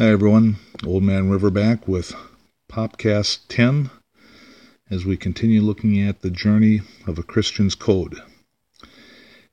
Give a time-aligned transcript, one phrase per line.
[0.00, 0.56] Hi everyone,
[0.86, 2.14] Old Man River back with
[2.72, 3.90] Popcast 10
[4.88, 8.16] as we continue looking at the journey of a Christian's code.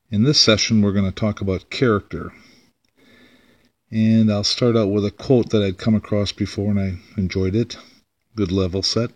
[0.10, 2.32] In this session, we're going to talk about character.
[3.92, 7.54] And I'll start out with a quote that I'd come across before and I enjoyed
[7.54, 7.76] it.
[8.34, 9.12] Good level set.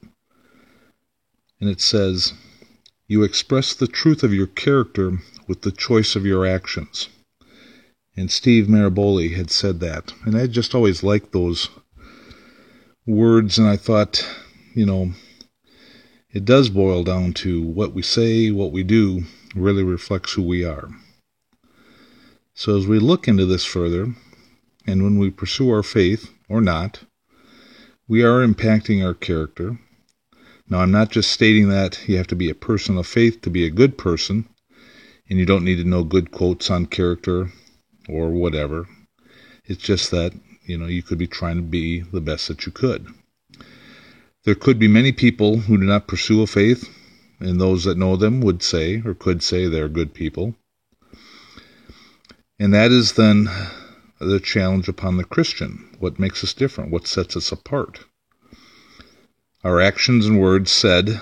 [1.62, 2.34] And it says,
[3.08, 7.08] You express the truth of your character with the choice of your actions.
[8.16, 10.14] And Steve Maraboli had said that.
[10.26, 11.70] And I just always liked those
[13.06, 13.58] words.
[13.58, 14.28] And I thought,
[14.74, 15.12] you know,
[16.32, 19.24] it does boil down to what we say, what we do
[19.56, 20.90] really reflects who we are.
[22.54, 24.14] So as we look into this further,
[24.86, 27.04] and when we pursue our faith, or not,
[28.08, 29.80] we are impacting our character.
[30.70, 33.50] Now, I'm not just stating that you have to be a person of faith to
[33.50, 34.48] be a good person,
[35.30, 37.52] and you don't need to know good quotes on character
[38.12, 38.88] or whatever.
[39.66, 40.34] It's just that,
[40.66, 43.08] you know, you could be trying to be the best that you could.
[44.44, 46.90] There could be many people who do not pursue a faith,
[47.40, 50.56] and those that know them would say or could say they're good people.
[52.60, 53.50] And that is then
[54.20, 55.90] the challenge upon the Christian.
[56.00, 56.92] What makes us different?
[56.92, 58.06] What sets us apart?
[59.64, 61.22] Our actions and words said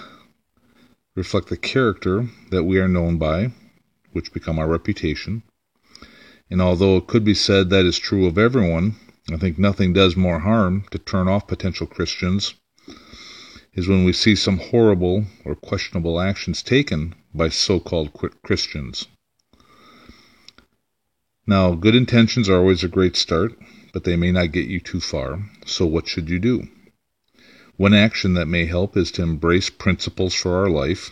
[1.15, 3.51] reflect the character that we are known by,
[4.13, 5.43] which become our reputation.
[6.49, 8.95] And although it could be said that is true of everyone,
[9.31, 12.55] I think nothing does more harm to turn off potential Christians
[13.73, 18.11] is when we see some horrible or questionable actions taken by so called
[18.43, 19.07] Christians.
[21.45, 23.57] Now, good intentions are always a great start,
[23.93, 25.49] but they may not get you too far.
[25.65, 26.67] So, what should you do?
[27.77, 31.11] One action that may help is to embrace principles for our life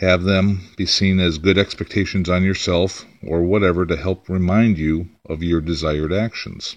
[0.00, 5.06] have them be seen as good expectations on yourself or whatever to help remind you
[5.26, 6.76] of your desired actions.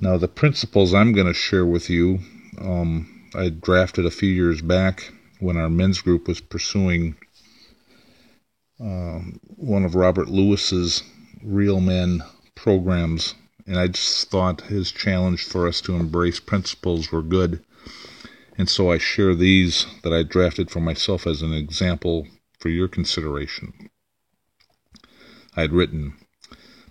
[0.00, 2.18] Now, the principles I'm going to share with you,
[2.60, 7.14] um, I drafted a few years back when our men's group was pursuing
[8.80, 9.20] uh,
[9.56, 11.04] one of Robert Lewis's
[11.44, 12.24] Real Men
[12.56, 13.36] programs,
[13.66, 17.62] and I just thought his challenge for us to embrace principles were good
[18.58, 22.26] and so I share these that I drafted for myself as an example
[22.58, 23.72] for your consideration.
[25.56, 26.14] I had written,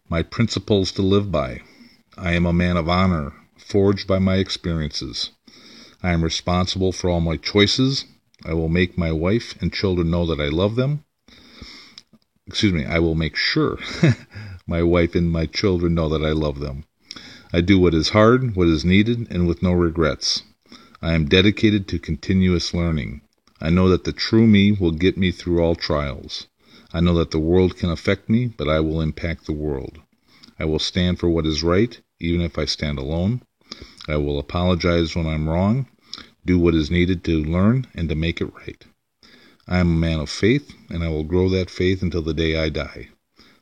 [0.09, 1.61] My principles to live by.
[2.17, 5.31] I am a man of honor, forged by my experiences.
[6.01, 8.05] I am responsible for all my choices.
[8.45, 11.03] I will make my wife and children know that I love them.
[12.47, 13.77] Excuse me, I will make sure
[14.67, 16.85] my wife and my children know that I love them.
[17.53, 20.43] I do what is hard, what is needed, and with no regrets.
[21.01, 23.21] I am dedicated to continuous learning.
[23.61, 26.47] I know that the true me will get me through all trials.
[26.93, 29.99] I know that the world can affect me, but I will impact the world.
[30.59, 33.41] I will stand for what is right, even if I stand alone.
[34.09, 35.87] I will apologize when I'm wrong,
[36.45, 38.83] do what is needed to learn and to make it right.
[39.69, 42.57] I am a man of faith, and I will grow that faith until the day
[42.57, 43.07] I die.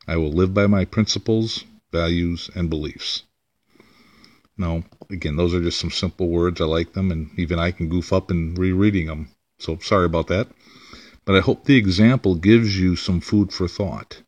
[0.08, 3.24] I will live by my principles, values, and beliefs.
[4.58, 6.60] Now, again, those are just some simple words.
[6.60, 9.30] I like them, and even I can goof up in rereading them.
[9.60, 10.48] So sorry about that.
[11.26, 14.24] But I hope the example gives you some food for thought.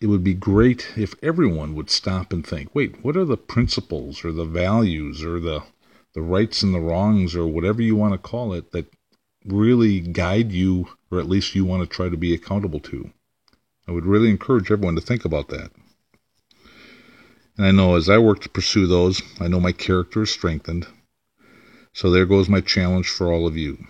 [0.00, 4.24] It would be great if everyone would stop and think wait, what are the principles
[4.24, 5.62] or the values or the,
[6.14, 8.90] the rights and the wrongs or whatever you want to call it that
[9.44, 13.10] really guide you, or at least you want to try to be accountable to?
[13.86, 15.70] I would really encourage everyone to think about that.
[17.60, 20.86] And I know as I work to pursue those, I know my character is strengthened.
[21.92, 23.86] So there goes my challenge for all of you.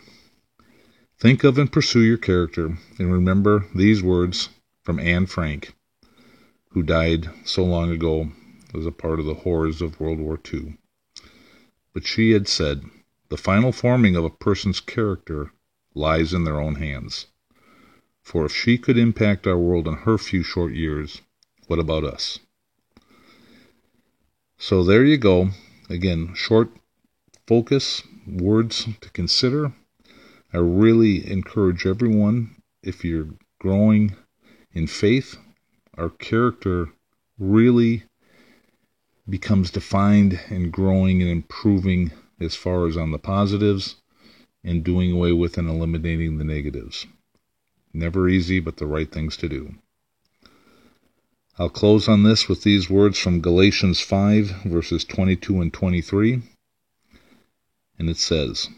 [1.20, 4.48] Think of and pursue your character, and remember these words
[4.82, 5.72] from Anne Frank,
[6.70, 8.32] who died so long ago
[8.74, 10.76] as a part of the horrors of World War II.
[11.94, 12.82] But she had said,
[13.28, 15.52] The final forming of a person's character
[15.94, 17.28] lies in their own hands.
[18.20, 21.22] For if she could impact our world in her few short years,
[21.68, 22.40] what about us?
[24.62, 25.52] So there you go.
[25.88, 26.68] Again, short
[27.46, 29.72] focus, words to consider.
[30.52, 34.16] I really encourage everyone, if you're growing
[34.74, 35.38] in faith,
[35.96, 36.90] our character
[37.38, 38.04] really
[39.26, 43.96] becomes defined and growing and improving as far as on the positives
[44.62, 47.06] and doing away with and eliminating the negatives.
[47.94, 49.76] Never easy, but the right things to do.
[51.58, 56.42] I'll close on this with these words from Galatians 5, verses 22 and 23.
[57.98, 58.68] And it says,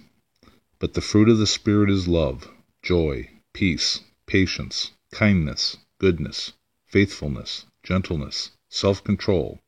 [0.78, 2.48] But the fruit of the Spirit is love,
[2.82, 6.54] joy, peace, patience, kindness, goodness,
[6.86, 9.60] faithfulness, gentleness, self control.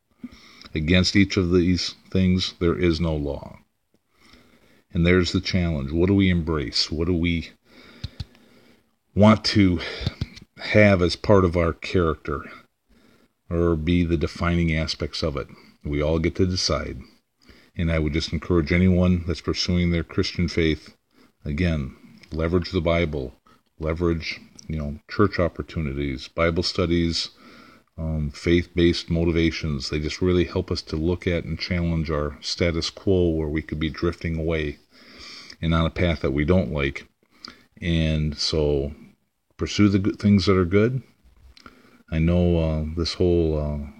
[0.74, 3.60] against each of these things, there is no law.
[4.92, 5.92] And there's the challenge.
[5.92, 6.90] What do we embrace?
[6.90, 7.50] What do we
[9.14, 9.80] want to
[10.56, 12.44] have as part of our character
[13.50, 15.48] or be the defining aspects of it?
[15.84, 17.00] We all get to decide.
[17.76, 20.96] And I would just encourage anyone that's pursuing their Christian faith,
[21.44, 21.96] again,
[22.32, 23.34] leverage the Bible,
[23.78, 27.30] leverage, you know, church opportunities, Bible studies,
[27.98, 29.90] um, faith-based motivations.
[29.90, 33.62] They just really help us to look at and challenge our status quo where we
[33.62, 34.78] could be drifting away
[35.60, 37.06] and on a path that we don't like.
[37.80, 38.94] And so
[39.56, 41.02] pursue the good things that are good.
[42.14, 43.90] I know uh, this whole uh,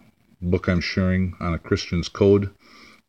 [0.40, 2.55] book I'm sharing on a Christian's code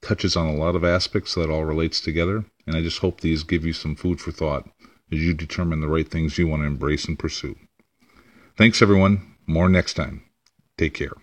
[0.02, 2.44] touches on a lot of aspects that all relates together.
[2.66, 4.68] And I just hope these give you some food for thought
[5.12, 7.56] as you determine the right things you want to embrace and pursue.
[8.58, 9.36] Thanks, everyone.
[9.46, 10.24] More next time.
[10.76, 11.14] Take care.